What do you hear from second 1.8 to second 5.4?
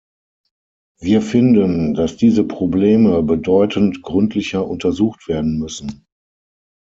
dass diese Probleme bedeutend gründlicher untersucht